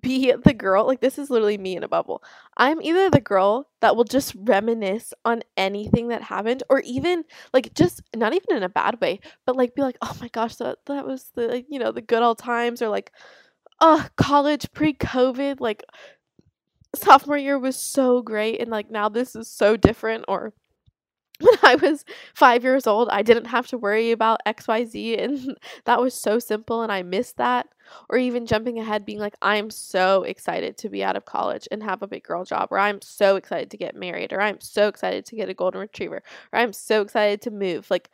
[0.00, 2.22] be the girl, like this is literally me in a bubble.
[2.56, 7.74] I'm either the girl that will just reminisce on anything that happened or even like
[7.74, 10.78] just not even in a bad way, but like be like, "Oh my gosh, that
[10.86, 13.12] that was the like, you know, the good old times or like
[13.80, 15.84] oh, college pre-COVID, like
[16.94, 20.52] sophomore year was so great and like now this is so different or
[21.40, 26.00] when I was five years old, I didn't have to worry about XYZ, and that
[26.00, 27.68] was so simple, and I missed that.
[28.10, 31.82] Or even jumping ahead, being like, I'm so excited to be out of college and
[31.82, 34.88] have a big girl job, or I'm so excited to get married, or I'm so
[34.88, 36.22] excited to get a golden retriever,
[36.52, 37.90] or I'm so excited to move.
[37.90, 38.10] Like,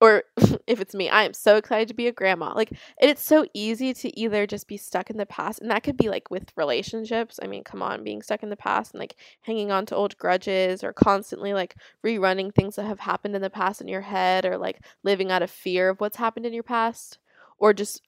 [0.00, 0.24] or
[0.66, 2.52] if it's me, I am so excited to be a grandma.
[2.54, 5.96] Like, it's so easy to either just be stuck in the past, and that could
[5.96, 7.38] be like with relationships.
[7.42, 10.16] I mean, come on, being stuck in the past and like hanging on to old
[10.18, 14.44] grudges, or constantly like rerunning things that have happened in the past in your head,
[14.46, 17.18] or like living out of fear of what's happened in your past,
[17.58, 18.02] or just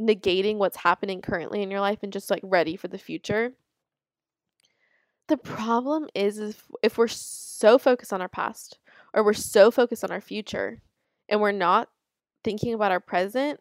[0.00, 3.52] negating what's happening currently in your life and just like ready for the future.
[5.28, 8.78] The problem is, is if we're so focused on our past
[9.14, 10.80] or we're so focused on our future
[11.28, 11.88] and we're not
[12.44, 13.60] thinking about our present,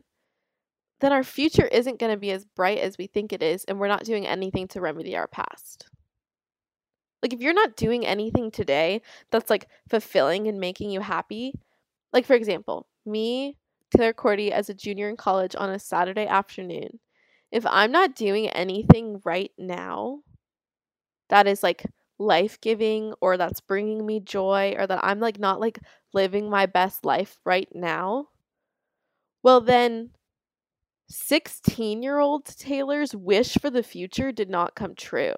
[0.99, 3.80] then our future isn't going to be as bright as we think it is, and
[3.80, 5.88] we're not doing anything to remedy our past.
[7.22, 11.54] Like, if you're not doing anything today that's like fulfilling and making you happy,
[12.14, 13.58] like for example, me,
[13.95, 16.99] Taylor Cordy, as a junior in college on a Saturday afternoon,
[17.52, 20.20] if I'm not doing anything right now
[21.30, 21.86] that is like
[22.22, 25.80] life giving or that's bringing me joy or that I'm like not like
[26.14, 28.28] living my best life right now,
[29.44, 30.12] well, then
[31.10, 35.36] 16 year old Taylor's wish for the future did not come true.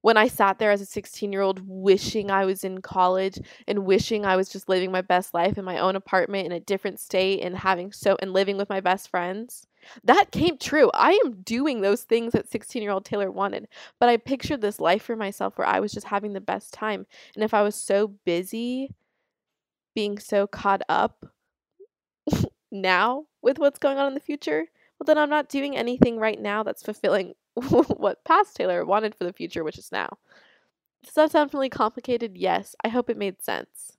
[0.00, 3.84] When I sat there as a 16 year old wishing I was in college and
[3.84, 7.00] wishing I was just living my best life in my own apartment in a different
[7.00, 9.66] state and having so and living with my best friends,
[10.04, 10.90] that came true.
[10.94, 13.68] I am doing those things that 16 year old Taylor wanted.
[13.98, 17.06] But I pictured this life for myself where I was just having the best time.
[17.34, 18.94] And if I was so busy
[19.94, 21.26] being so caught up
[22.70, 24.66] now with what's going on in the future,
[24.98, 27.34] well, then I'm not doing anything right now that's fulfilling
[27.96, 30.18] what past Taylor wanted for the future, which is now.
[31.04, 32.36] Does that sound really complicated?
[32.36, 32.74] Yes.
[32.84, 33.96] I hope it made sense.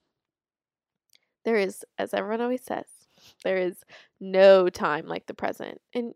[1.45, 2.85] There is, as everyone always says,
[3.43, 3.83] there is
[4.19, 5.79] no time like the present.
[5.93, 6.13] And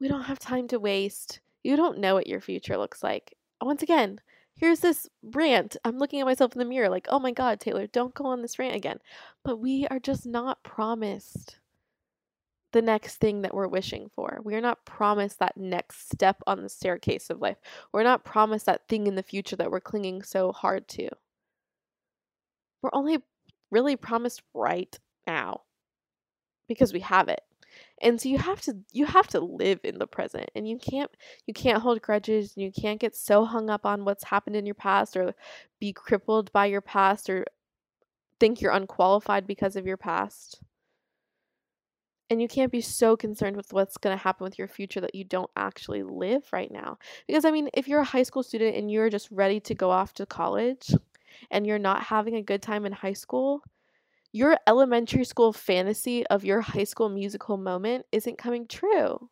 [0.00, 1.40] we don't have time to waste.
[1.62, 3.34] You don't know what your future looks like.
[3.60, 4.20] Once again,
[4.54, 5.76] here's this rant.
[5.84, 8.42] I'm looking at myself in the mirror like, oh my God, Taylor, don't go on
[8.42, 8.98] this rant again.
[9.44, 11.58] But we are just not promised
[12.74, 14.40] the next thing that we're wishing for.
[14.42, 17.56] We are not promised that next step on the staircase of life.
[17.92, 21.08] We're not promised that thing in the future that we're clinging so hard to.
[22.82, 23.18] We're only
[23.70, 25.62] really promised right now
[26.68, 27.40] because we have it
[28.02, 31.10] and so you have to you have to live in the present and you can't
[31.46, 34.66] you can't hold grudges and you can't get so hung up on what's happened in
[34.66, 35.34] your past or
[35.80, 37.44] be crippled by your past or
[38.38, 40.60] think you're unqualified because of your past
[42.30, 45.14] and you can't be so concerned with what's going to happen with your future that
[45.14, 48.76] you don't actually live right now because i mean if you're a high school student
[48.76, 50.94] and you're just ready to go off to college
[51.50, 53.62] and you're not having a good time in high school
[54.34, 59.30] your elementary school fantasy of your high school musical moment isn't coming true.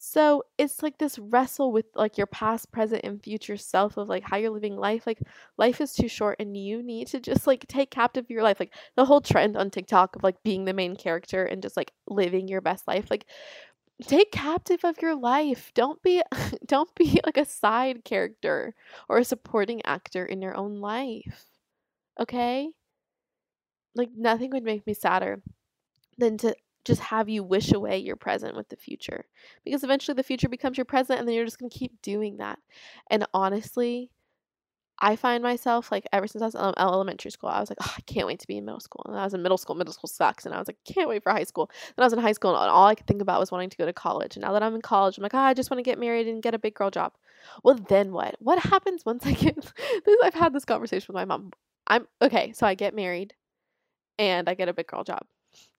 [0.00, 4.22] So it's like this wrestle with like your past, present, and future self of like
[4.22, 5.06] how you're living life.
[5.06, 5.20] Like
[5.56, 8.60] life is too short and you need to just like take captive your life.
[8.60, 11.92] Like the whole trend on TikTok of like being the main character and just like
[12.08, 13.10] living your best life.
[13.10, 13.26] Like
[14.02, 15.72] take captive of your life.
[15.74, 16.22] Don't be
[16.66, 18.74] don't be like a side character
[19.08, 21.46] or a supporting actor in your own life.
[22.20, 22.70] Okay?
[23.94, 25.42] like nothing would make me sadder
[26.18, 26.54] than to
[26.88, 29.26] just have you wish away your present with the future
[29.64, 32.38] because eventually the future becomes your present and then you're just going to keep doing
[32.38, 32.58] that.
[33.10, 34.10] And honestly
[35.00, 37.94] i find myself like ever since i was in elementary school i was like oh,
[37.96, 39.04] i can't wait to be in middle school.
[39.06, 41.22] And i was in middle school middle school sucks and i was like can't wait
[41.22, 41.70] for high school.
[41.94, 43.76] Then i was in high school and all i could think about was wanting to
[43.76, 44.34] go to college.
[44.34, 46.26] And now that i'm in college i'm like oh, i just want to get married
[46.26, 47.12] and get a big girl job.
[47.62, 48.34] Well then what?
[48.40, 49.72] What happens once i get
[50.24, 51.52] i've had this conversation with my mom.
[51.86, 53.34] I'm okay so i get married
[54.18, 55.22] and I get a big girl job.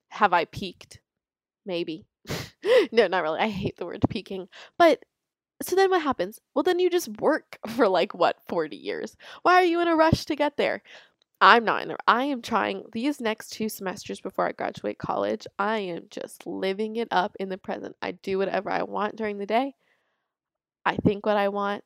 [0.10, 1.00] Have I peaked?
[1.66, 2.06] Maybe.
[2.92, 3.40] no, not really.
[3.40, 4.48] I hate the word peaking.
[4.78, 5.04] But
[5.62, 6.40] so then what happens?
[6.54, 9.16] Well, then you just work for like what, 40 years.
[9.44, 10.82] Why are you in a rush to get there?
[11.42, 15.48] I'm not in a I am trying these next two semesters before I graduate college.
[15.58, 17.96] I am just living it up in the present.
[18.02, 19.76] I do whatever I want during the day.
[20.86, 21.84] I think what I want.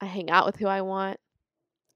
[0.00, 1.18] I hang out with who I want.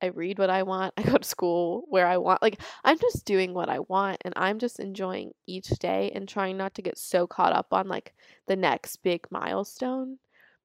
[0.03, 0.95] I read what I want.
[0.97, 2.43] I go to school where I want.
[2.43, 6.57] Like, I'm just doing what I want and I'm just enjoying each day and trying
[6.57, 8.15] not to get so caught up on like
[8.47, 10.19] the next big milestone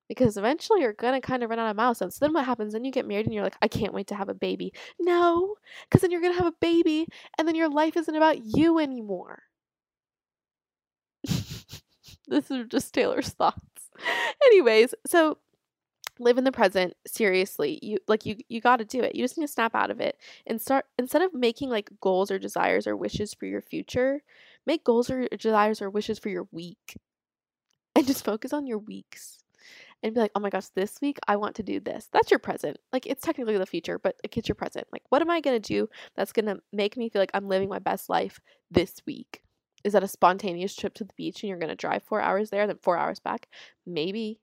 [0.08, 2.16] because eventually you're going to kind of run out of milestones.
[2.16, 2.74] So then what happens?
[2.74, 4.74] Then you get married and you're like, I can't wait to have a baby.
[5.00, 5.56] No,
[5.90, 7.08] because then you're going to have a baby
[7.38, 9.44] and then your life isn't about you anymore.
[11.24, 13.90] this is just Taylor's thoughts.
[14.46, 15.38] Anyways, so
[16.20, 19.38] live in the present seriously you like you you got to do it you just
[19.38, 22.86] need to snap out of it and start instead of making like goals or desires
[22.86, 24.22] or wishes for your future
[24.66, 26.98] make goals or desires or wishes for your week
[27.96, 29.40] and just focus on your weeks
[30.04, 32.40] and be like oh my gosh this week i want to do this that's your
[32.40, 32.78] present.
[32.92, 34.88] Like it's technically the future but like it's your present.
[34.92, 37.48] Like what am i going to do that's going to make me feel like i'm
[37.48, 38.40] living my best life
[38.70, 39.42] this week?
[39.84, 42.50] Is that a spontaneous trip to the beach and you're going to drive four hours
[42.50, 43.48] there then four hours back?
[43.86, 44.40] Maybe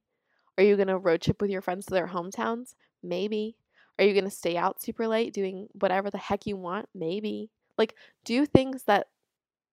[0.60, 2.74] are you going to road trip with your friends to their hometowns?
[3.02, 3.56] Maybe.
[3.98, 6.86] Are you going to stay out super late doing whatever the heck you want?
[6.94, 7.48] Maybe.
[7.78, 7.94] Like,
[8.26, 9.06] do things that,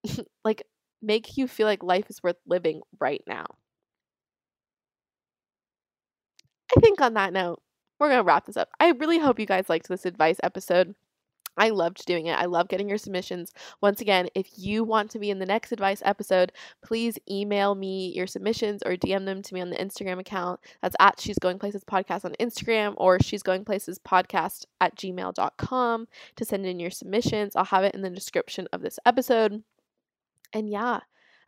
[0.45, 0.63] like,
[1.01, 3.45] make you feel like life is worth living right now.
[6.75, 7.61] I think on that note,
[7.99, 8.69] we're going to wrap this up.
[8.79, 10.95] I really hope you guys liked this advice episode.
[11.57, 12.37] I loved doing it.
[12.37, 13.53] I love getting your submissions.
[13.81, 16.51] Once again, if you want to be in the next advice episode,
[16.83, 20.59] please email me your submissions or DM them to me on the Instagram account.
[20.81, 26.07] That's at She's Going Places Podcast on Instagram or She's Going Places Podcast at gmail.com
[26.35, 27.55] to send in your submissions.
[27.55, 29.63] I'll have it in the description of this episode.
[30.53, 31.01] And yeah,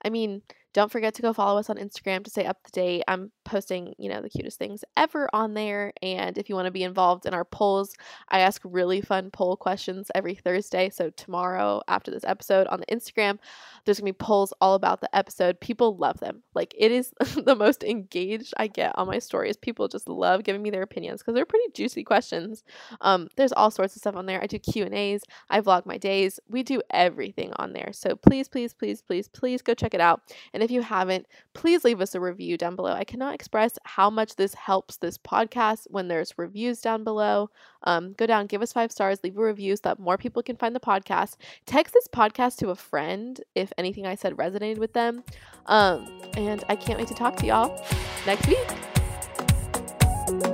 [0.03, 0.41] I mean,
[0.73, 3.03] don't forget to go follow us on Instagram to stay up to date.
[3.07, 5.91] I'm posting, you know, the cutest things ever on there.
[6.01, 7.95] And if you want to be involved in our polls,
[8.29, 10.89] I ask really fun poll questions every Thursday.
[10.89, 13.39] So tomorrow, after this episode on the Instagram,
[13.85, 15.59] there's gonna be polls all about the episode.
[15.59, 16.43] People love them.
[16.53, 17.11] Like it is
[17.45, 19.57] the most engaged I get on my stories.
[19.57, 22.63] People just love giving me their opinions because they're pretty juicy questions.
[23.01, 24.41] Um, there's all sorts of stuff on there.
[24.41, 25.23] I do Q and A's.
[25.49, 26.39] I vlog my days.
[26.47, 27.89] We do everything on there.
[27.93, 30.21] So please, please, please, please, please go check it out.
[30.59, 32.91] And if you haven't, please leave us a review down below.
[32.91, 37.49] I cannot express how much this helps this podcast when there's reviews down below.
[37.83, 40.57] Um, go down, give us five stars, leave a review so that more people can
[40.57, 41.37] find the podcast.
[41.65, 45.23] Text this podcast to a friend if anything I said resonated with them.
[45.67, 46.05] Um,
[46.35, 47.81] and I can't wait to talk to y'all
[48.25, 48.67] next week.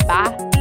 [0.08, 0.55] Bye.